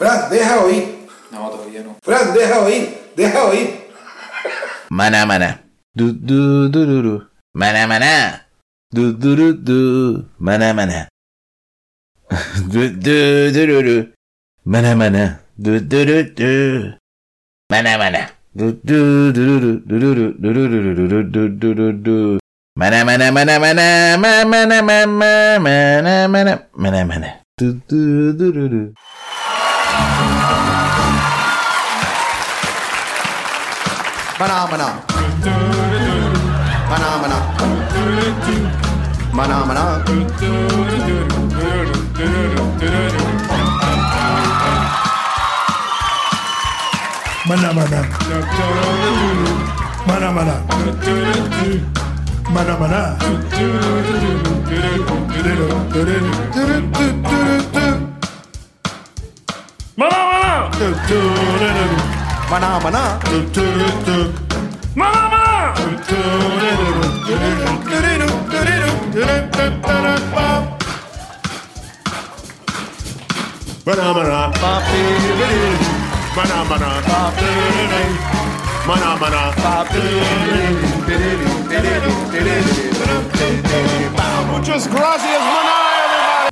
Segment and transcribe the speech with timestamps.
[0.00, 0.84] Fran, deja oír.
[1.30, 1.92] No, todavía no.
[2.02, 2.88] Fran, deja oír.
[3.16, 3.68] Deja oír.
[4.88, 5.60] Mana mana.
[5.94, 7.14] Du du du du du.
[7.52, 8.46] Mana mana.
[8.90, 10.24] Du du du du.
[10.38, 11.08] Mana mana.
[12.72, 13.96] Du du du du du.
[14.64, 15.40] Mana mana.
[15.58, 16.96] Du du du du.
[17.70, 18.22] Mana mana.
[18.56, 22.38] Du du du du du du du du du du du du du du du.
[22.74, 27.28] Mana mana mana mana mana mana mana mana mana mana mana.
[27.58, 28.82] Du du du du du.
[34.38, 34.88] Phenomena.
[36.88, 37.38] Phenomena.
[39.32, 39.84] Phenomena.
[47.50, 48.00] Manamana.
[50.06, 50.54] Manamana.
[50.54, 50.54] Manamana.
[52.54, 53.00] Manamana.
[60.00, 60.70] Mana.
[62.50, 63.20] Mana, mana.
[64.96, 65.70] Mana, mana.
[73.84, 74.40] Mana mana.
[76.36, 76.90] Mana, mana.
[78.86, 79.42] Mana, mana.
[79.60, 79.90] Mana.
[84.50, 85.79] Muchas gracias, mana.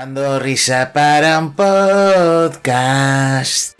[0.00, 3.76] Dando risa para un podcast.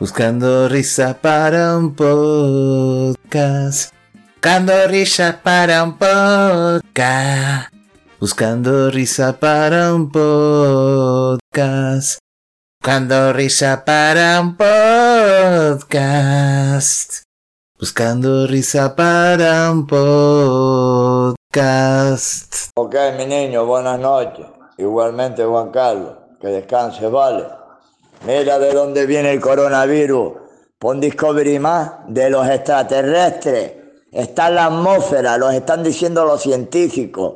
[0.00, 3.94] Buscando risa para un podcast.
[4.34, 7.70] Buscando risa para un podcast.
[8.18, 12.18] Buscando risa para un podcast.
[12.82, 14.56] Buscando risa para un
[15.86, 17.22] podcast.
[17.78, 21.44] Buscando risa para un podcast.
[22.74, 24.53] Ok, mi niño, buenas noches.
[24.76, 27.44] Igualmente, Juan Carlos, que descanse, vale.
[28.26, 30.32] Mira de dónde viene el coronavirus.
[30.78, 33.72] Pon Discovery más de los extraterrestres.
[34.10, 37.34] Está en la atmósfera, los están diciendo los científicos.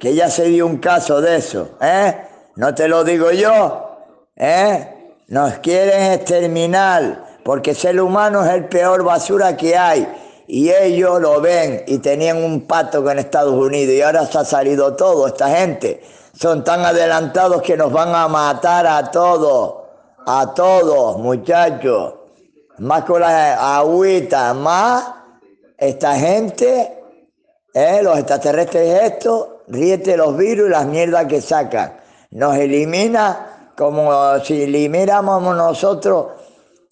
[0.00, 2.16] Que ya se dio un caso de eso, ¿eh?
[2.56, 3.98] No te lo digo yo,
[4.36, 5.14] ¿eh?
[5.28, 10.06] Nos quieren exterminar porque ser humano es el peor basura que hay.
[10.48, 14.44] Y ellos lo ven y tenían un pacto con Estados Unidos y ahora se ha
[14.44, 16.02] salido todo, esta gente.
[16.38, 19.84] Son tan adelantados que nos van a matar a todos,
[20.26, 22.14] a todos, muchachos.
[22.78, 25.14] Más con la agüita, más
[25.78, 27.02] esta gente,
[27.72, 28.00] ¿eh?
[28.02, 31.96] los extraterrestres estos, ríete los virus y las mierdas que sacan.
[32.32, 36.26] Nos elimina como si elimináramos nosotros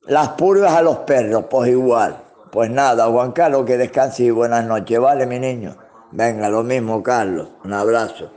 [0.07, 2.17] las purgas a los perros, pues igual.
[2.51, 5.77] Pues nada, Juan Carlos, que descanse y buenas noches, ¿vale, mi niño?
[6.13, 7.49] Venga, lo mismo, Carlos.
[7.63, 8.31] Un abrazo.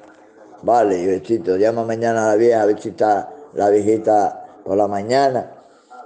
[0.61, 1.57] Vale, y besito.
[1.57, 5.51] Llama mañana a la vieja, a ver si está la viejita por la mañana.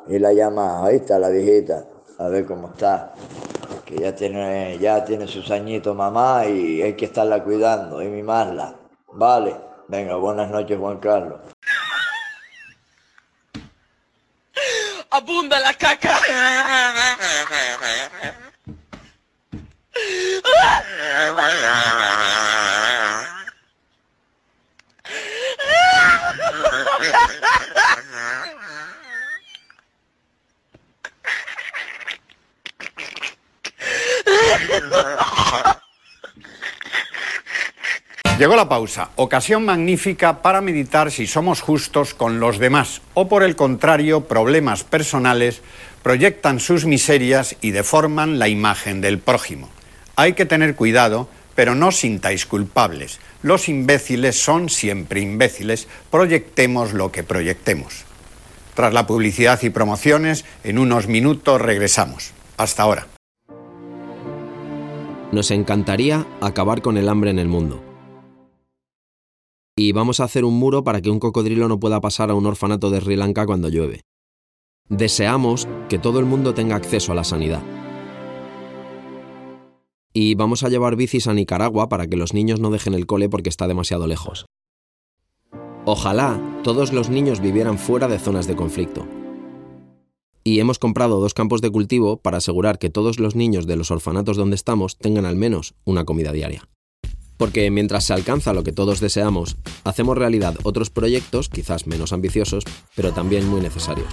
[0.07, 1.85] Y la llama, ahí está la viejita,
[2.17, 3.13] a ver cómo está.
[3.85, 8.75] Que ya tiene, ya tiene sus añitos mamá y hay que estarla cuidando y mimarla.
[9.13, 9.56] Vale.
[9.88, 11.40] Venga, buenas noches, Juan Carlos.
[15.11, 16.19] abunda la caca.
[38.41, 43.44] Llegó la pausa, ocasión magnífica para meditar si somos justos con los demás o por
[43.44, 45.61] el contrario, problemas personales
[46.01, 49.69] proyectan sus miserias y deforman la imagen del prójimo.
[50.16, 53.19] Hay que tener cuidado, pero no sintáis culpables.
[53.43, 58.05] Los imbéciles son siempre imbéciles, proyectemos lo que proyectemos.
[58.73, 62.31] Tras la publicidad y promociones, en unos minutos regresamos.
[62.57, 63.10] Hasta ahora.
[65.31, 67.81] Nos encantaría acabar con el hambre en el mundo.
[69.77, 72.45] Y vamos a hacer un muro para que un cocodrilo no pueda pasar a un
[72.45, 74.01] orfanato de Sri Lanka cuando llueve.
[74.89, 77.61] Deseamos que todo el mundo tenga acceso a la sanidad.
[80.13, 83.29] Y vamos a llevar bicis a Nicaragua para que los niños no dejen el cole
[83.29, 84.45] porque está demasiado lejos.
[85.85, 89.07] Ojalá todos los niños vivieran fuera de zonas de conflicto.
[90.43, 93.91] Y hemos comprado dos campos de cultivo para asegurar que todos los niños de los
[93.91, 96.67] orfanatos donde estamos tengan al menos una comida diaria.
[97.38, 102.64] Porque mientras se alcanza lo que todos deseamos, hacemos realidad otros proyectos, quizás menos ambiciosos,
[102.96, 104.09] pero también muy necesarios.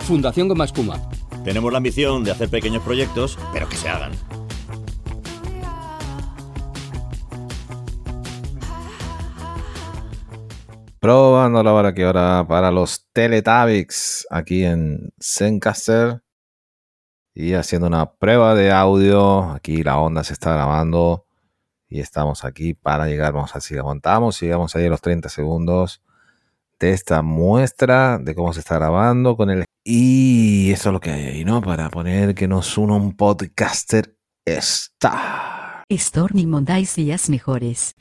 [0.00, 1.00] Fundación Goma Espuma.
[1.44, 4.12] Tenemos la ambición de hacer pequeños proyectos, pero que se hagan.
[11.00, 16.22] probando la hora que hora para los Teletubbies aquí en Zencaster
[17.34, 19.50] y haciendo una prueba de audio.
[19.50, 21.26] Aquí la onda se está grabando
[21.88, 23.32] y estamos aquí para llegar.
[23.32, 26.02] Vamos a ver si aguantamos llegamos ahí a los 30 segundos
[26.78, 29.64] de esta muestra de cómo se está grabando con el.
[29.84, 31.60] Y eso es lo que hay ahí, ¿no?
[31.60, 35.84] Para poner que nos una un podcaster está.
[35.90, 37.94] Stormy Mondays días mejores.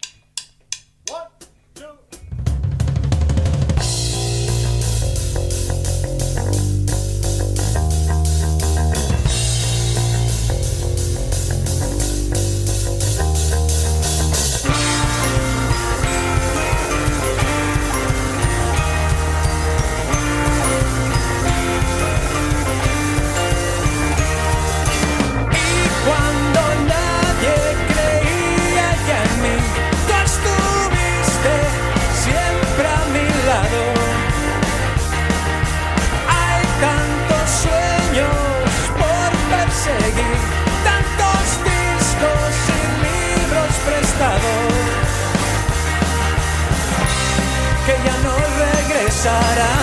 [49.22, 49.79] pensar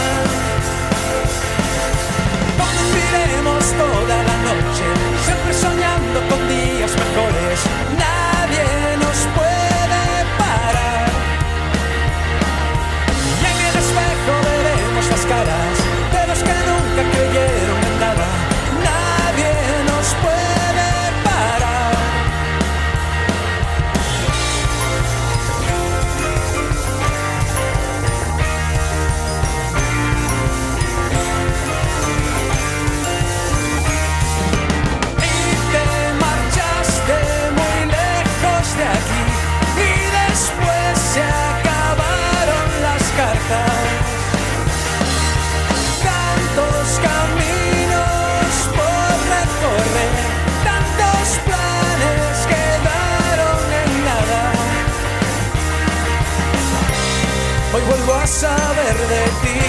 [58.27, 59.61] saber de ti.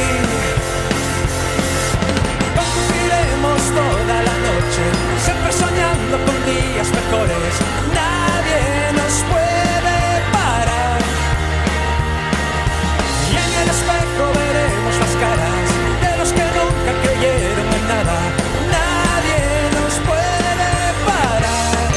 [2.57, 4.83] Conduciremos toda la noche,
[5.23, 7.53] siempre soñando con días mejores.
[7.93, 8.63] Nadie
[8.97, 9.99] nos puede
[10.33, 10.99] parar.
[13.31, 15.67] Y en el espejo veremos las caras
[16.03, 18.17] de los que nunca creyeron en nada.
[18.77, 19.41] Nadie
[19.77, 20.71] nos puede
[21.05, 21.89] parar.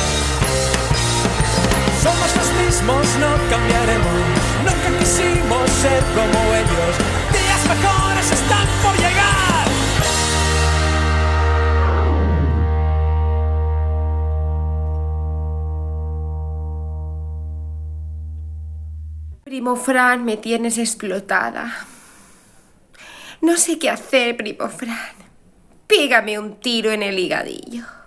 [2.04, 4.39] Somos los mismos, no cambiaremos.
[4.80, 6.96] Nunca quisimos ser como ellos.
[7.32, 9.66] Días mejores están por llegar.
[19.44, 21.86] Primo Fran, me tienes explotada.
[23.40, 24.96] No sé qué hacer, primo Fran.
[25.86, 27.99] Pégame un tiro en el higadillo.